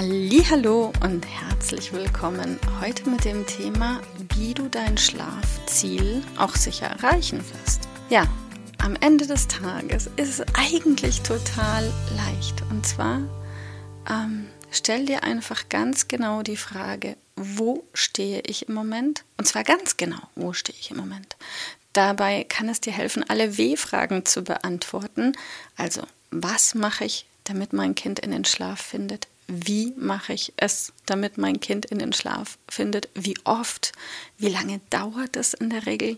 Hallo 0.00 0.94
und 1.02 1.26
herzlich 1.26 1.92
willkommen 1.92 2.58
heute 2.80 3.10
mit 3.10 3.26
dem 3.26 3.44
Thema, 3.44 4.00
wie 4.34 4.54
du 4.54 4.66
dein 4.70 4.96
Schlafziel 4.96 6.22
auch 6.38 6.56
sicher 6.56 6.86
erreichen 6.86 7.38
wirst. 7.38 7.82
Ja, 8.08 8.26
am 8.78 8.96
Ende 9.02 9.26
des 9.26 9.46
Tages 9.46 10.08
ist 10.16 10.40
es 10.40 10.54
eigentlich 10.54 11.20
total 11.20 11.92
leicht. 12.16 12.62
Und 12.70 12.86
zwar 12.86 13.20
ähm, 14.08 14.48
stell 14.70 15.04
dir 15.04 15.22
einfach 15.22 15.68
ganz 15.68 16.08
genau 16.08 16.42
die 16.42 16.56
Frage, 16.56 17.18
wo 17.36 17.84
stehe 17.92 18.40
ich 18.46 18.70
im 18.70 18.74
Moment? 18.74 19.24
Und 19.36 19.48
zwar 19.48 19.64
ganz 19.64 19.98
genau, 19.98 20.22
wo 20.34 20.54
stehe 20.54 20.78
ich 20.80 20.90
im 20.90 20.96
Moment? 20.96 21.36
Dabei 21.92 22.44
kann 22.44 22.70
es 22.70 22.80
dir 22.80 22.94
helfen, 22.94 23.22
alle 23.28 23.58
W-Fragen 23.58 24.24
zu 24.24 24.44
beantworten. 24.44 25.36
Also, 25.76 26.00
was 26.30 26.74
mache 26.74 27.04
ich, 27.04 27.26
damit 27.44 27.74
mein 27.74 27.94
Kind 27.94 28.18
in 28.18 28.30
den 28.30 28.46
Schlaf 28.46 28.80
findet? 28.80 29.28
Wie 29.50 29.92
mache 29.96 30.32
ich 30.32 30.52
es, 30.56 30.92
damit 31.06 31.38
mein 31.38 31.60
Kind 31.60 31.86
in 31.86 31.98
den 31.98 32.12
Schlaf 32.12 32.58
findet, 32.68 33.08
wie 33.14 33.36
oft, 33.44 33.92
wie 34.38 34.48
lange 34.48 34.80
dauert 34.90 35.36
es 35.36 35.54
in 35.54 35.70
der 35.70 35.86
Regel, 35.86 36.16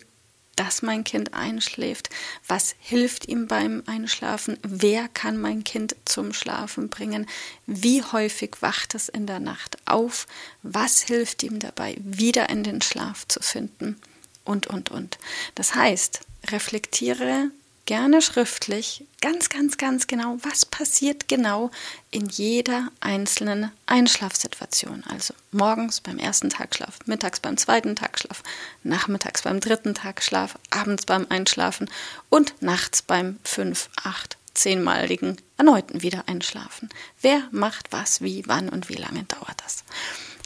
dass 0.57 0.83
mein 0.83 1.03
Kind 1.03 1.33
einschläft, 1.35 2.11
was 2.47 2.75
hilft 2.79 3.27
ihm 3.27 3.47
beim 3.47 3.83
Einschlafen, 3.87 4.59
wer 4.63 5.09
kann 5.09 5.41
mein 5.41 5.65
Kind 5.65 5.97
zum 6.05 6.33
Schlafen 6.33 6.89
bringen, 6.89 7.27
wie 7.67 8.03
häufig 8.03 8.57
wacht 8.61 8.95
es 8.95 9.09
in 9.09 9.27
der 9.27 9.41
Nacht 9.41 9.79
auf, 9.87 10.27
was 10.63 11.01
hilft 11.01 11.43
ihm 11.43 11.59
dabei, 11.59 11.97
wieder 12.01 12.51
in 12.51 12.65
den 12.65 12.83
Schlaf 12.83 13.27
zu 13.29 13.41
finden? 13.41 14.01
Und, 14.45 14.67
und, 14.67 14.91
und. 14.91 15.19
Das 15.55 15.75
heißt, 15.75 16.21
reflektiere 16.51 17.51
gerne 17.87 18.23
schriftlich 18.23 19.05
ganz, 19.21 19.49
ganz, 19.49 19.77
ganz 19.77 20.07
genau, 20.07 20.37
was 20.43 20.65
passiert 20.65 21.29
genau 21.29 21.71
in 22.11 22.27
jeder 22.29 22.89
einzelnen 23.01 23.73
Einschlafsituation. 23.87 25.05
Also 25.09 25.35
morgens 25.51 26.01
beim 26.01 26.19
ersten 26.19 26.51
Tagschlaf, 26.51 26.99
mittags 27.07 27.41
beim 27.41 27.57
zweiten 27.57 27.97
Tagschlaf, 27.97 28.43
nachmittags 28.83 29.43
beim 29.43 29.61
dritten 29.61 29.95
Tagschlaf, 29.95 30.59
abends 30.71 31.07
beim 31.07 31.27
Einschlafen 31.29 31.91
und 32.29 32.55
nachts 32.61 33.03
beim 33.03 33.39
fünf, 33.45 33.89
acht, 34.03 34.37
zehnmaligen 34.55 35.39
erneuten 35.57 36.03
Wiedereinschlafen. 36.03 36.89
Wer 37.21 37.49
macht 37.51 37.91
was, 37.91 38.21
wie, 38.21 38.45
wann 38.47 38.69
und 38.69 38.89
wie 38.89 38.97
lange 38.97 39.25
dauert 39.25 39.63
das? 39.65 39.85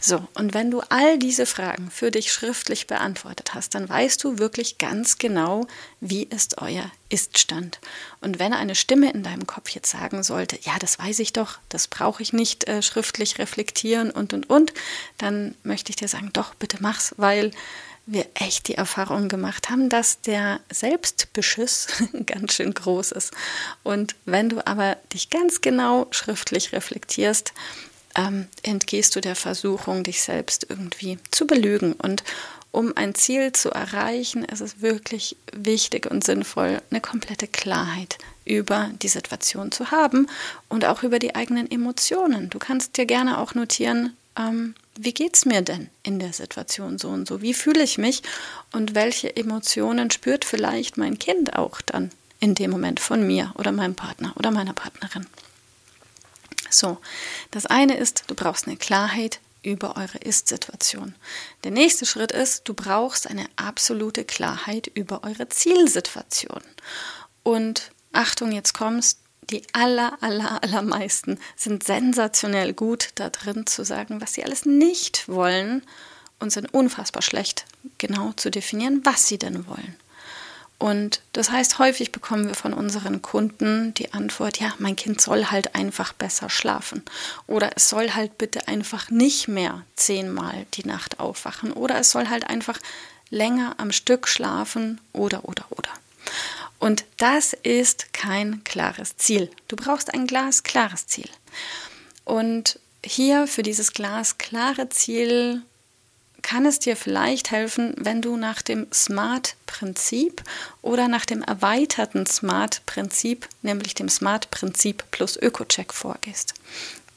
So, 0.01 0.27
und 0.35 0.55
wenn 0.55 0.71
du 0.71 0.81
all 0.89 1.19
diese 1.19 1.47
Fragen 1.47 1.91
für 1.91 2.11
dich 2.11 2.33
schriftlich 2.33 2.87
beantwortet 2.87 3.55
hast, 3.55 3.75
dann 3.75 3.89
weißt 3.89 4.23
du 4.23 4.39
wirklich 4.39 4.79
ganz 4.79 5.19
genau, 5.19 5.67
wie 6.01 6.25
ist 6.25 6.61
euer 6.61 6.91
Iststand. 7.09 7.81
Und 8.21 8.39
wenn 8.39 8.53
eine 8.53 8.75
Stimme 8.75 9.11
in 9.13 9.23
deinem 9.23 9.47
Kopf 9.47 9.71
jetzt 9.71 9.91
sagen 9.91 10.23
sollte, 10.23 10.59
ja, 10.63 10.79
das 10.79 10.99
weiß 10.99 11.19
ich 11.21 11.33
doch, 11.33 11.59
das 11.69 11.89
brauche 11.89 12.23
ich 12.23 12.33
nicht 12.33 12.69
äh, 12.69 12.83
schriftlich 12.83 13.39
reflektieren 13.39 14.11
und 14.11 14.33
und 14.33 14.51
und, 14.51 14.75
dann 15.19 15.55
möchte 15.63 15.91
ich 15.91 15.97
dir 15.97 16.09
sagen, 16.09 16.31
doch, 16.33 16.55
bitte 16.55 16.79
mach's, 16.81 17.15
weil 17.17 17.53
wir 18.07 18.27
echt 18.35 18.69
die 18.69 18.77
Erfahrung 18.77 19.29
gemacht 19.29 19.69
haben, 19.69 19.89
dass 19.89 20.21
der 20.21 20.61
Selbstbeschiss 20.71 22.05
ganz 22.27 22.55
schön 22.55 22.73
groß 22.73 23.11
ist. 23.13 23.33
Und 23.83 24.15
wenn 24.25 24.49
du 24.49 24.65
aber 24.65 24.97
dich 25.13 25.29
ganz 25.31 25.61
genau 25.61 26.07
schriftlich 26.13 26.73
reflektierst, 26.73 27.53
ähm, 28.17 28.47
entgehst 28.63 29.15
du 29.15 29.21
der 29.21 29.37
Versuchung, 29.37 30.03
dich 30.03 30.23
selbst 30.23 30.67
irgendwie 30.69 31.19
zu 31.31 31.47
belügen. 31.47 31.93
Und 31.93 32.25
um 32.73 32.97
ein 32.97 33.15
Ziel 33.15 33.53
zu 33.53 33.71
erreichen, 33.71 34.45
ist 34.45 34.61
es 34.61 34.81
wirklich 34.81 35.37
wichtig 35.53 36.11
und 36.11 36.25
sinnvoll, 36.25 36.83
eine 36.91 37.01
komplette 37.01 37.47
Klarheit 37.47 38.19
über 38.45 38.91
die 39.03 39.09
Situation 39.09 39.73
zu 39.73 39.91
haben 39.91 40.29
und 40.69 40.85
auch 40.85 41.03
über 41.03 41.19
die 41.19 41.35
eigenen 41.35 41.71
Emotionen. 41.71 42.51
Du 42.51 42.59
kannst 42.59 42.97
dir 42.97 43.07
gerne 43.07 43.39
auch 43.39 43.55
notieren, 43.55 44.17
ähm, 44.39 44.75
wie 44.99 45.13
geht 45.13 45.37
es 45.37 45.45
mir 45.45 45.63
denn 45.63 45.89
in 46.03 46.19
der 46.19 46.33
Situation 46.33 46.99
so 46.99 47.09
und 47.09 47.29
so? 47.29 47.43
Wie 47.43 47.55
fühle 47.55 47.83
ich 47.83 47.99
mich 47.99 48.23
und 48.73 48.95
welche 48.95 49.35
Emotionen 49.37 50.11
spürt 50.11 50.45
vielleicht 50.45 50.97
mein 50.97 51.19
Kind 51.19 51.57
auch 51.57 51.81
dann 51.83 52.11
in 52.41 52.55
dem 52.55 52.71
Moment 52.71 53.01
von 53.01 53.27
mir 53.27 53.53
oder 53.57 53.73
meinem 53.73 53.95
Partner 53.95 54.33
oder 54.37 54.51
meiner 54.51 54.73
Partnerin? 54.73 55.27
So, 56.77 56.99
das 57.53 57.65
eine 57.65 57.97
ist, 57.97 58.25
du 58.27 58.35
brauchst 58.35 58.67
eine 58.67 58.77
Klarheit 58.77 59.41
über 59.63 59.97
eure 59.97 60.19
Ist-Situation. 60.19 61.15
Der 61.65 61.71
nächste 61.71 62.05
Schritt 62.05 62.33
ist, 62.33 62.69
du 62.69 62.75
brauchst 62.75 63.29
eine 63.29 63.47
absolute 63.57 64.25
Klarheit 64.25 64.87
über 64.87 65.25
eure 65.25 65.49
Zielsituation. 65.49 66.61
Und 67.43 67.91
Achtung, 68.13 68.53
jetzt 68.53 68.75
kommst, 68.75 69.19
die 69.51 69.63
aller, 69.73 70.19
aller, 70.21 70.63
allermeisten 70.63 71.39
sind 71.57 71.83
sensationell 71.83 72.75
gut 72.75 73.11
da 73.15 73.31
drin 73.31 73.67
zu 73.67 73.85
sagen, 73.85 74.21
was 74.21 74.35
sie 74.35 74.45
alles 74.45 74.67
nicht 74.67 75.29
wollen 75.29 75.83
und 76.41 76.53
sind 76.53 76.75
unfassbar 76.75 77.23
schlecht, 77.23 77.65
genau 77.99 78.33
zu 78.33 78.51
definieren, 78.51 79.01
was 79.05 79.27
sie 79.27 79.39
denn 79.39 79.67
wollen. 79.67 79.97
Und 80.79 81.23
das 81.33 81.51
heißt, 81.51 81.79
häufig 81.79 82.13
bekommen 82.13 82.49
wir 82.49 82.55
von 82.55 82.75
unseren 82.75 83.23
Kunden 83.23 83.95
die 83.95 84.13
Antwort, 84.13 84.59
ja, 84.61 84.75
mein 84.79 84.95
Kind 84.95 85.21
soll 85.21 85.47
halt 85.47 85.75
einfach 85.75 86.13
besser 86.13 86.51
schlafen. 86.51 87.03
Oder 87.47 87.71
es 87.77 87.89
soll 87.89 88.11
halt 88.11 88.37
bitte 88.37 88.69
einfach 88.69 89.11
nicht 89.11 89.49
mehr 89.49 89.83
zehnmal 89.95 90.67
die 90.75 90.87
Nacht 90.87 91.19
aufwachen. 91.19 91.73
Oder 91.73 91.99
es 91.99 92.11
soll 92.11 92.29
halt 92.29 92.49
einfach 92.49 92.79
länger 93.31 93.75
am 93.79 93.91
Stück 93.91 94.29
schlafen. 94.29 95.01
Oder, 95.15 95.49
oder, 95.49 95.65
oder. 95.71 95.91
Und 96.79 97.05
das 97.17 97.55
ist 97.55 98.13
kein 98.13 98.63
klares 98.65 99.17
Ziel. 99.17 99.51
Du 99.69 99.77
brauchst 99.77 100.13
ein 100.13 100.27
glasklares 100.27 101.07
Ziel. 101.07 101.29
Und 102.25 102.79
hier 103.03 103.47
für 103.47 103.63
dieses 103.63 103.93
glasklare 103.93 104.91
Ziel 104.91 105.63
kann 106.47 106.65
es 106.65 106.79
dir 106.79 106.97
vielleicht 106.97 107.51
helfen, 107.51 107.93
wenn 107.99 108.23
du 108.23 108.37
nach 108.37 108.63
dem 108.63 108.87
SMART-Prinzip 108.93 110.45
oder 110.81 111.09
nach 111.09 111.27
dem 111.27 111.43
erweiterten 111.43 112.25
SMART-Prinzip, 112.25 113.49
nämlich 113.63 113.95
dem 113.95 114.09
SMART-Prinzip 114.09 115.03
plus 115.11 115.37
Öko-Check 115.37 115.93
vorgehst. 115.93 116.55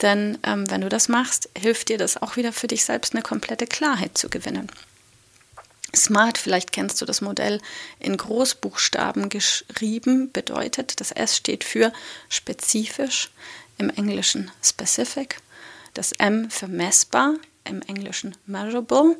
Denn 0.01 0.39
ähm, 0.41 0.67
wenn 0.71 0.81
du 0.81 0.89
das 0.89 1.09
machst, 1.09 1.47
hilft 1.55 1.89
dir 1.89 1.99
das 1.99 2.19
auch 2.19 2.37
wieder 2.37 2.51
für 2.51 2.65
dich 2.65 2.83
selbst 2.83 3.13
eine 3.13 3.21
komplette 3.21 3.67
Klarheit 3.67 4.17
zu 4.17 4.31
gewinnen. 4.31 4.71
Smart, 5.95 6.39
vielleicht 6.39 6.71
kennst 6.71 6.99
du 6.99 7.05
das 7.05 7.21
Modell 7.21 7.61
in 7.99 8.17
Großbuchstaben 8.17 9.29
geschrieben, 9.29 10.31
bedeutet, 10.31 10.99
das 11.01 11.11
S 11.11 11.37
steht 11.37 11.63
für 11.63 11.93
spezifisch, 12.29 13.29
im 13.77 13.91
Englischen 13.91 14.49
specific, 14.63 15.37
das 15.93 16.13
M 16.13 16.49
für 16.49 16.67
messbar, 16.67 17.35
im 17.69 17.81
Englischen 17.83 18.35
measurable, 18.45 19.17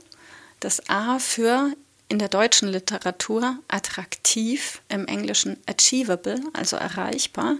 das 0.59 0.89
A 0.89 1.19
für 1.19 1.73
in 2.09 2.19
der 2.19 2.27
deutschen 2.27 2.67
Literatur 2.69 3.57
attraktiv, 3.67 4.81
im 4.89 5.05
Englischen 5.07 5.57
achievable, 5.67 6.41
also 6.53 6.75
erreichbar, 6.75 7.57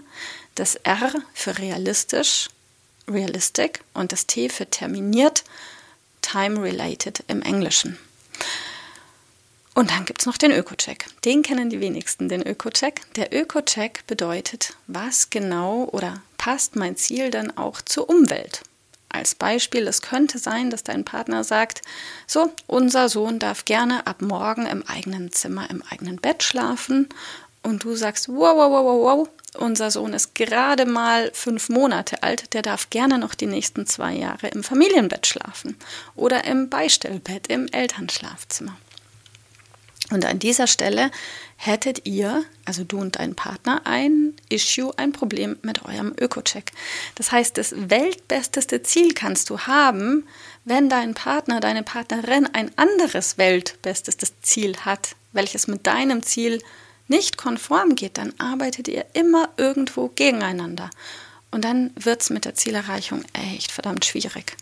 das 0.56 0.74
R 0.74 1.12
für 1.32 1.58
realistisch, 1.58 2.50
realistic 3.08 3.80
und 3.94 4.12
das 4.12 4.26
T 4.26 4.48
für 4.48 4.68
terminiert, 4.68 5.44
time-related 6.20 7.24
im 7.28 7.42
Englischen. 7.42 7.98
Und 9.74 9.92
dann 9.92 10.04
gibt 10.04 10.20
es 10.20 10.26
noch 10.26 10.36
den 10.36 10.50
Öko-Check. 10.50 11.06
Den 11.24 11.42
kennen 11.42 11.70
die 11.70 11.80
wenigsten, 11.80 12.28
den 12.28 12.46
Öko-Check. 12.46 13.02
Der 13.14 13.32
Öko-Check 13.32 14.04
bedeutet, 14.06 14.74
was 14.88 15.30
genau 15.30 15.84
oder 15.92 16.20
passt 16.38 16.74
mein 16.76 16.96
Ziel 16.96 17.30
dann 17.30 17.56
auch 17.56 17.80
zur 17.80 18.10
Umwelt? 18.10 18.62
Als 19.12 19.34
Beispiel, 19.34 19.86
es 19.88 20.02
könnte 20.02 20.38
sein, 20.38 20.70
dass 20.70 20.84
dein 20.84 21.04
Partner 21.04 21.42
sagt, 21.42 21.82
so, 22.26 22.52
unser 22.66 23.08
Sohn 23.08 23.40
darf 23.40 23.64
gerne 23.64 24.06
ab 24.06 24.22
morgen 24.22 24.66
im 24.66 24.86
eigenen 24.86 25.32
Zimmer, 25.32 25.68
im 25.68 25.82
eigenen 25.90 26.16
Bett 26.16 26.42
schlafen. 26.44 27.08
Und 27.62 27.84
du 27.84 27.96
sagst, 27.96 28.28
wow, 28.28 28.56
wow, 28.56 28.70
wow, 28.70 28.84
wow, 28.84 29.18
wow, 29.18 29.28
unser 29.58 29.90
Sohn 29.90 30.14
ist 30.14 30.34
gerade 30.36 30.86
mal 30.86 31.30
fünf 31.34 31.68
Monate 31.68 32.22
alt, 32.22 32.54
der 32.54 32.62
darf 32.62 32.88
gerne 32.90 33.18
noch 33.18 33.34
die 33.34 33.46
nächsten 33.46 33.84
zwei 33.84 34.14
Jahre 34.14 34.48
im 34.48 34.62
Familienbett 34.62 35.26
schlafen 35.26 35.76
oder 36.14 36.44
im 36.44 36.70
Beistellbett, 36.70 37.48
im 37.48 37.66
Elternschlafzimmer. 37.66 38.76
Und 40.10 40.24
an 40.24 40.38
dieser 40.38 40.66
Stelle 40.66 41.10
hättet 41.62 42.06
ihr, 42.06 42.46
also 42.64 42.84
du 42.84 42.98
und 42.98 43.16
dein 43.16 43.34
Partner, 43.34 43.82
ein 43.84 44.32
Issue, 44.48 44.96
ein 44.96 45.12
Problem 45.12 45.58
mit 45.60 45.84
eurem 45.84 46.14
Öko-Check. 46.18 46.72
Das 47.16 47.32
heißt, 47.32 47.58
das 47.58 47.74
weltbesteste 47.76 48.82
Ziel 48.82 49.12
kannst 49.12 49.50
du 49.50 49.60
haben, 49.60 50.26
wenn 50.64 50.88
dein 50.88 51.12
Partner, 51.12 51.60
deine 51.60 51.82
Partnerin 51.82 52.48
ein 52.50 52.70
anderes 52.78 53.36
weltbestestes 53.36 54.40
Ziel 54.40 54.74
hat, 54.86 55.16
welches 55.32 55.66
mit 55.66 55.86
deinem 55.86 56.22
Ziel 56.22 56.62
nicht 57.08 57.36
konform 57.36 57.94
geht, 57.94 58.16
dann 58.16 58.32
arbeitet 58.38 58.88
ihr 58.88 59.04
immer 59.12 59.50
irgendwo 59.58 60.08
gegeneinander. 60.08 60.88
Und 61.50 61.66
dann 61.66 61.90
wird 61.94 62.22
es 62.22 62.30
mit 62.30 62.46
der 62.46 62.54
Zielerreichung 62.54 63.22
echt 63.34 63.70
verdammt 63.70 64.06
schwierig. 64.06 64.56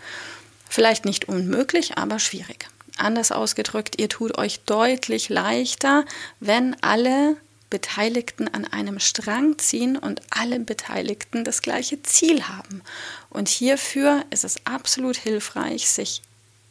Vielleicht 0.69 1.05
nicht 1.05 1.29
unmöglich, 1.29 1.97
aber 1.97 2.19
schwierig. 2.19 2.69
Anders 2.99 3.33
ausgedrückt, 3.33 3.99
ihr 3.99 4.09
tut 4.09 4.37
euch 4.37 4.61
deutlich 4.61 5.29
leichter, 5.29 6.05
wenn 6.41 6.77
alle 6.83 7.37
Beteiligten 7.71 8.49
an 8.49 8.65
einem 8.65 8.99
Strang 8.99 9.59
ziehen 9.59 9.97
und 9.97 10.23
alle 10.31 10.59
Beteiligten 10.61 11.45
das 11.45 11.63
gleiche 11.63 12.03
Ziel 12.03 12.45
haben. 12.45 12.83
Und 13.31 13.49
hierfür 13.49 14.25
ist 14.31 14.45
es 14.45 14.57
absolut 14.65 15.17
hilfreich, 15.17 15.89
sich 15.89 16.23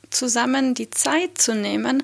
zusammen 0.09 0.73
die 0.73 0.89
Zeit 0.89 1.39
zu 1.39 1.53
nehmen 1.53 2.03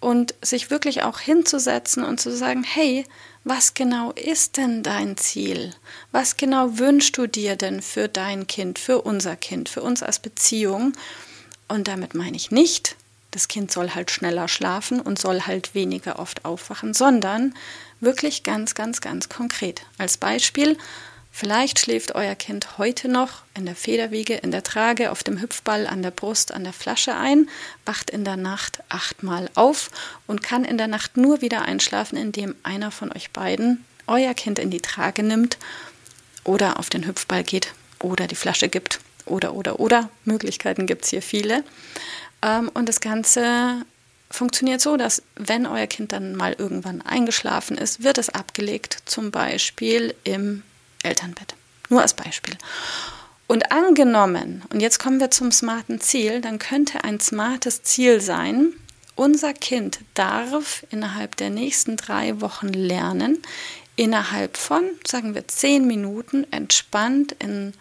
und 0.00 0.34
sich 0.42 0.70
wirklich 0.70 1.02
auch 1.02 1.20
hinzusetzen 1.20 2.04
und 2.04 2.20
zu 2.20 2.34
sagen, 2.34 2.64
hey, 2.64 3.04
was 3.44 3.74
genau 3.74 4.12
ist 4.12 4.56
denn 4.56 4.82
dein 4.82 5.16
Ziel? 5.16 5.74
Was 6.10 6.36
genau 6.36 6.78
wünschst 6.78 7.16
du 7.18 7.26
dir 7.26 7.56
denn 7.56 7.82
für 7.82 8.08
dein 8.08 8.46
Kind, 8.46 8.78
für 8.78 9.02
unser 9.02 9.36
Kind, 9.36 9.68
für 9.68 9.82
uns 9.82 10.02
als 10.02 10.18
Beziehung? 10.18 10.94
Und 11.68 11.88
damit 11.88 12.14
meine 12.14 12.36
ich 12.36 12.50
nicht, 12.50 12.96
das 13.32 13.48
Kind 13.48 13.72
soll 13.72 13.90
halt 13.90 14.10
schneller 14.10 14.46
schlafen 14.46 15.00
und 15.00 15.18
soll 15.18 15.42
halt 15.42 15.74
weniger 15.74 16.18
oft 16.18 16.44
aufwachen, 16.44 16.94
sondern 16.94 17.54
wirklich 18.00 18.44
ganz, 18.44 18.74
ganz, 18.74 19.00
ganz 19.00 19.28
konkret. 19.28 19.82
Als 19.98 20.18
Beispiel, 20.18 20.76
vielleicht 21.32 21.78
schläft 21.78 22.14
euer 22.14 22.34
Kind 22.34 22.78
heute 22.78 23.08
noch 23.08 23.42
in 23.54 23.64
der 23.64 23.74
Federwiege, 23.74 24.34
in 24.34 24.50
der 24.50 24.62
Trage, 24.62 25.10
auf 25.10 25.22
dem 25.22 25.40
Hüpfball, 25.40 25.86
an 25.86 26.02
der 26.02 26.10
Brust, 26.10 26.52
an 26.52 26.62
der 26.62 26.74
Flasche 26.74 27.14
ein, 27.16 27.48
wacht 27.86 28.10
in 28.10 28.24
der 28.24 28.36
Nacht 28.36 28.82
achtmal 28.90 29.48
auf 29.54 29.90
und 30.26 30.42
kann 30.42 30.64
in 30.64 30.78
der 30.78 30.88
Nacht 30.88 31.16
nur 31.16 31.40
wieder 31.40 31.62
einschlafen, 31.62 32.18
indem 32.18 32.54
einer 32.62 32.90
von 32.90 33.10
euch 33.12 33.30
beiden 33.30 33.84
euer 34.06 34.34
Kind 34.34 34.58
in 34.58 34.70
die 34.70 34.80
Trage 34.80 35.22
nimmt 35.22 35.58
oder 36.44 36.78
auf 36.78 36.90
den 36.90 37.06
Hüpfball 37.06 37.44
geht 37.44 37.72
oder 38.00 38.26
die 38.26 38.34
Flasche 38.34 38.68
gibt 38.68 39.00
oder, 39.24 39.54
oder, 39.54 39.80
oder. 39.80 40.10
Möglichkeiten 40.24 40.86
gibt 40.86 41.04
es 41.04 41.10
hier 41.10 41.22
viele. 41.22 41.64
Ähm, 42.42 42.70
und 42.74 42.88
das 42.88 43.00
Ganze 43.00 43.84
funktioniert 44.30 44.80
so, 44.80 44.96
dass 44.96 45.22
wenn 45.36 45.66
euer 45.66 45.86
Kind 45.86 46.12
dann 46.12 46.34
mal 46.34 46.54
irgendwann 46.56 47.02
eingeschlafen 47.02 47.76
ist, 47.76 48.02
wird 48.02 48.18
es 48.18 48.30
abgelegt, 48.30 48.98
zum 49.04 49.30
Beispiel 49.30 50.14
im 50.24 50.62
Elternbett. 51.02 51.54
Nur 51.88 52.02
als 52.02 52.14
Beispiel. 52.14 52.56
Und 53.46 53.70
angenommen, 53.70 54.62
und 54.70 54.80
jetzt 54.80 54.98
kommen 54.98 55.20
wir 55.20 55.30
zum 55.30 55.52
smarten 55.52 56.00
Ziel, 56.00 56.40
dann 56.40 56.58
könnte 56.58 57.04
ein 57.04 57.20
smartes 57.20 57.82
Ziel 57.82 58.20
sein, 58.20 58.72
unser 59.14 59.52
Kind 59.52 60.00
darf 60.14 60.86
innerhalb 60.90 61.36
der 61.36 61.50
nächsten 61.50 61.98
drei 61.98 62.40
Wochen 62.40 62.68
lernen, 62.68 63.42
innerhalb 63.96 64.56
von, 64.56 64.84
sagen 65.06 65.34
wir, 65.34 65.46
zehn 65.48 65.86
Minuten 65.86 66.50
entspannt 66.50 67.36
in 67.38 67.74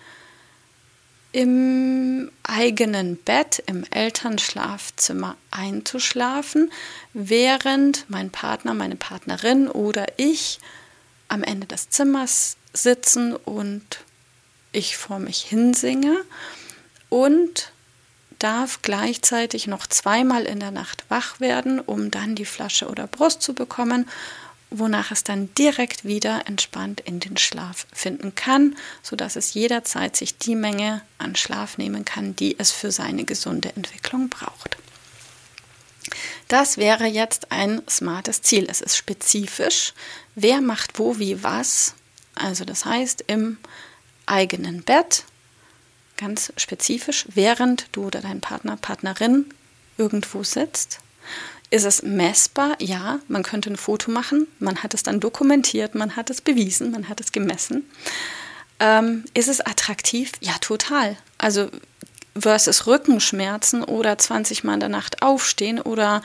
im 1.31 2.31
eigenen 2.43 3.17
Bett, 3.17 3.63
im 3.65 3.85
Elternschlafzimmer 3.89 5.37
einzuschlafen, 5.49 6.71
während 7.13 8.09
mein 8.09 8.29
Partner, 8.29 8.73
meine 8.73 8.95
Partnerin 8.97 9.69
oder 9.69 10.07
ich 10.17 10.59
am 11.27 11.43
Ende 11.43 11.67
des 11.67 11.89
Zimmers 11.89 12.57
sitzen 12.73 13.35
und 13.35 14.01
ich 14.73 14.97
vor 14.97 15.19
mich 15.19 15.41
hinsinge 15.41 16.23
und 17.09 17.71
darf 18.39 18.81
gleichzeitig 18.81 19.67
noch 19.67 19.87
zweimal 19.87 20.43
in 20.43 20.59
der 20.59 20.71
Nacht 20.71 21.05
wach 21.09 21.39
werden, 21.39 21.79
um 21.79 22.11
dann 22.11 22.35
die 22.35 22.45
Flasche 22.45 22.89
oder 22.89 23.07
Brust 23.07 23.41
zu 23.41 23.53
bekommen 23.53 24.09
wonach 24.71 25.11
es 25.11 25.23
dann 25.23 25.53
direkt 25.55 26.05
wieder 26.05 26.47
entspannt 26.47 27.01
in 27.01 27.19
den 27.19 27.37
Schlaf 27.37 27.85
finden 27.93 28.33
kann, 28.33 28.75
sodass 29.03 29.35
es 29.35 29.53
jederzeit 29.53 30.15
sich 30.15 30.37
die 30.37 30.55
Menge 30.55 31.01
an 31.17 31.35
Schlaf 31.35 31.77
nehmen 31.77 32.05
kann, 32.05 32.35
die 32.35 32.57
es 32.57 32.71
für 32.71 32.91
seine 32.91 33.25
gesunde 33.25 33.75
Entwicklung 33.75 34.29
braucht. 34.29 34.77
Das 36.47 36.77
wäre 36.77 37.05
jetzt 37.05 37.51
ein 37.51 37.81
smartes 37.87 38.41
Ziel. 38.41 38.67
Es 38.69 38.81
ist 38.81 38.97
spezifisch. 38.97 39.93
Wer 40.35 40.61
macht 40.61 40.97
wo, 40.97 41.19
wie, 41.19 41.43
was? 41.43 41.93
Also 42.33 42.65
das 42.65 42.85
heißt 42.85 43.25
im 43.27 43.57
eigenen 44.25 44.83
Bett, 44.83 45.25
ganz 46.17 46.53
spezifisch, 46.55 47.25
während 47.33 47.87
du 47.91 48.05
oder 48.05 48.21
dein 48.21 48.41
Partner, 48.41 48.77
Partnerin 48.77 49.53
irgendwo 49.97 50.43
sitzt 50.43 50.99
ist 51.71 51.85
es 51.85 52.03
messbar? 52.03 52.75
Ja, 52.79 53.19
man 53.27 53.43
könnte 53.43 53.71
ein 53.71 53.77
Foto 53.77 54.11
machen, 54.11 54.47
man 54.59 54.83
hat 54.83 54.93
es 54.93 55.03
dann 55.03 55.19
dokumentiert, 55.19 55.95
man 55.95 56.15
hat 56.15 56.29
es 56.29 56.41
bewiesen, 56.41 56.91
man 56.91 57.09
hat 57.09 57.19
es 57.19 57.31
gemessen. 57.31 57.89
Ähm, 58.79 59.23
ist 59.33 59.47
es 59.47 59.61
attraktiv? 59.61 60.33
Ja, 60.41 60.53
total. 60.59 61.17
Also 61.37 61.69
versus 62.37 62.87
Rückenschmerzen 62.87 63.83
oder 63.83 64.17
20 64.17 64.63
Mal 64.63 64.75
in 64.75 64.79
der 64.81 64.89
Nacht 64.89 65.21
aufstehen 65.21 65.79
oder 65.81 66.21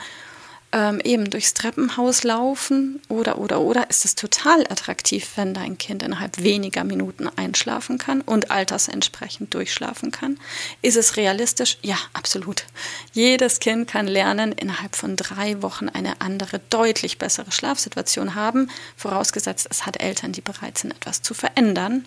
ähm, 0.71 0.99
eben 1.03 1.29
durchs 1.29 1.53
Treppenhaus 1.53 2.23
laufen 2.23 3.01
oder, 3.07 3.37
oder, 3.37 3.61
oder, 3.61 3.89
ist 3.89 4.05
es 4.05 4.15
total 4.15 4.61
attraktiv, 4.61 5.31
wenn 5.35 5.53
dein 5.53 5.77
Kind 5.77 6.03
innerhalb 6.03 6.41
weniger 6.41 6.83
Minuten 6.83 7.29
einschlafen 7.35 7.97
kann 7.97 8.21
und 8.21 8.51
altersentsprechend 8.51 9.53
durchschlafen 9.53 10.11
kann. 10.11 10.39
Ist 10.81 10.97
es 10.97 11.15
realistisch? 11.15 11.77
Ja, 11.81 11.97
absolut. 12.13 12.65
Jedes 13.13 13.59
Kind 13.59 13.87
kann 13.89 14.07
lernen, 14.07 14.51
innerhalb 14.51 14.95
von 14.95 15.15
drei 15.15 15.61
Wochen 15.61 15.87
eine 15.89 16.19
andere, 16.19 16.59
deutlich 16.69 17.17
bessere 17.17 17.51
Schlafsituation 17.51 18.35
haben, 18.35 18.69
vorausgesetzt, 18.97 19.67
es 19.69 19.85
hat 19.85 20.01
Eltern, 20.01 20.33
die 20.33 20.41
bereit 20.41 20.77
sind, 20.77 20.91
etwas 20.91 21.21
zu 21.21 21.33
verändern. 21.33 22.05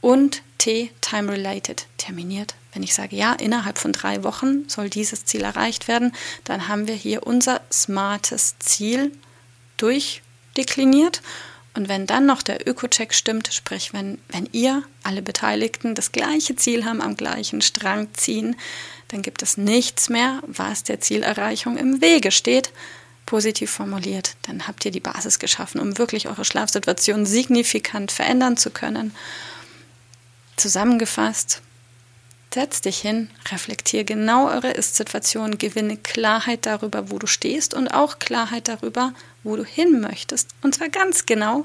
Und 0.00 0.42
T, 0.60 0.92
time-related, 1.00 1.86
terminiert 1.96 2.54
wenn 2.72 2.82
ich 2.82 2.94
sage, 2.94 3.16
ja, 3.16 3.32
innerhalb 3.32 3.78
von 3.78 3.92
drei 3.92 4.22
Wochen 4.22 4.68
soll 4.68 4.90
dieses 4.90 5.24
Ziel 5.24 5.42
erreicht 5.42 5.88
werden, 5.88 6.12
dann 6.44 6.68
haben 6.68 6.86
wir 6.86 6.94
hier 6.94 7.26
unser 7.26 7.60
smartes 7.72 8.58
Ziel 8.58 9.12
durchdekliniert. 9.76 11.22
Und 11.74 11.88
wenn 11.88 12.06
dann 12.06 12.26
noch 12.26 12.42
der 12.42 12.66
Öko-Check 12.68 13.14
stimmt, 13.14 13.52
sprich, 13.52 13.92
wenn, 13.92 14.18
wenn 14.28 14.48
ihr, 14.52 14.82
alle 15.02 15.22
Beteiligten, 15.22 15.94
das 15.94 16.12
gleiche 16.12 16.56
Ziel 16.56 16.84
haben, 16.84 17.00
am 17.00 17.16
gleichen 17.16 17.62
Strang 17.62 18.08
ziehen, 18.14 18.56
dann 19.08 19.22
gibt 19.22 19.42
es 19.42 19.56
nichts 19.56 20.08
mehr, 20.08 20.40
was 20.46 20.84
der 20.84 21.00
Zielerreichung 21.00 21.76
im 21.76 22.00
Wege 22.00 22.32
steht. 22.32 22.72
Positiv 23.26 23.70
formuliert, 23.70 24.36
dann 24.42 24.66
habt 24.66 24.84
ihr 24.84 24.90
die 24.90 25.00
Basis 25.00 25.38
geschaffen, 25.38 25.80
um 25.80 25.98
wirklich 25.98 26.28
eure 26.28 26.44
Schlafsituation 26.44 27.26
signifikant 27.26 28.10
verändern 28.10 28.56
zu 28.56 28.70
können. 28.70 29.14
Zusammengefasst, 30.56 31.62
Setz 32.52 32.80
dich 32.80 32.98
hin, 32.98 33.30
reflektier 33.52 34.02
genau 34.02 34.48
eure 34.48 34.72
Ist-Situation, 34.72 35.56
gewinne 35.58 35.96
Klarheit 35.96 36.66
darüber, 36.66 37.08
wo 37.08 37.20
du 37.20 37.28
stehst 37.28 37.74
und 37.74 37.88
auch 37.88 38.18
Klarheit 38.18 38.66
darüber, 38.66 39.12
wo 39.44 39.54
du 39.54 39.64
hin 39.64 40.00
möchtest. 40.00 40.48
Und 40.60 40.74
zwar 40.74 40.88
ganz 40.88 41.26
genau. 41.26 41.64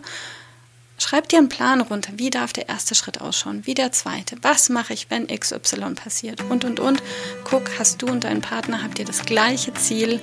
Schreib 0.99 1.27
dir 1.27 1.39
einen 1.39 1.49
Plan 1.49 1.81
runter. 1.81 2.13
Wie 2.17 2.29
darf 2.29 2.53
der 2.53 2.69
erste 2.69 2.93
Schritt 2.93 3.19
ausschauen? 3.19 3.65
Wie 3.65 3.73
der 3.73 3.91
zweite? 3.93 4.37
Was 4.43 4.69
mache 4.69 4.93
ich, 4.93 5.09
wenn 5.09 5.25
XY 5.25 5.95
passiert? 5.95 6.41
Und, 6.49 6.63
und, 6.63 6.79
und. 6.79 7.01
Guck, 7.45 7.79
hast 7.79 8.03
du 8.03 8.05
und 8.05 8.23
dein 8.23 8.41
Partner, 8.41 8.83
habt 8.83 8.99
ihr 8.99 9.05
das 9.05 9.25
gleiche 9.25 9.73
Ziel? 9.73 10.21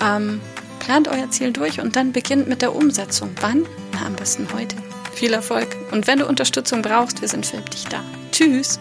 Ähm, 0.00 0.40
plant 0.78 1.08
euer 1.08 1.28
Ziel 1.32 1.52
durch 1.52 1.80
und 1.80 1.96
dann 1.96 2.12
beginnt 2.12 2.46
mit 2.46 2.62
der 2.62 2.74
Umsetzung. 2.74 3.30
Wann? 3.40 3.66
Na, 3.92 4.06
am 4.06 4.14
besten 4.14 4.46
heute. 4.54 4.76
Viel 5.18 5.32
Erfolg. 5.32 5.66
Und 5.90 6.06
wenn 6.06 6.20
du 6.20 6.28
Unterstützung 6.28 6.80
brauchst, 6.80 7.20
wir 7.22 7.26
sind 7.26 7.44
für 7.44 7.56
dich 7.56 7.86
da. 7.86 8.04
Tschüss. 8.30 8.78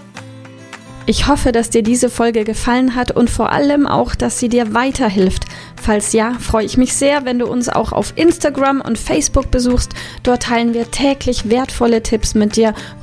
Ich 1.08 1.26
hoffe, 1.26 1.52
dass 1.52 1.72
dir 1.72 1.82
diese 1.82 2.12
Folge 2.12 2.44
gefallen 2.44 2.94
hat 2.94 3.10
und 3.10 3.32
vor 3.32 3.52
allem 3.52 3.88
auch, 3.88 4.14
dass 4.14 4.38
sie 4.38 4.48
dir 4.48 4.76
weiterhilft. 4.76 5.46
Falls 5.82 6.14
ja, 6.14 6.34
freue 6.40 6.66
ich 6.66 6.78
mich 6.78 6.94
sehr, 6.94 7.26
wenn 7.26 7.40
du 7.40 7.48
uns 7.48 7.70
auch 7.70 7.92
auf 7.92 8.14
Instagram 8.18 8.82
und 8.82 9.00
Facebook 9.00 9.50
besuchst. 9.50 9.94
Dort 10.22 10.44
teilen 10.44 10.76
wir 10.76 10.92
täglich 10.92 11.50
wertvolle 11.50 12.04
Tipps 12.04 12.36
mit 12.36 12.56
dir 12.56 12.76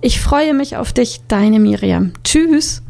Ich 0.00 0.20
freue 0.20 0.54
mich 0.54 0.76
auf 0.76 0.92
dich, 0.92 1.20
deine 1.28 1.58
Miriam. 1.60 2.12
Tschüss. 2.24 2.82